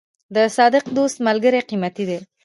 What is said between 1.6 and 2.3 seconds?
قیمتي ده.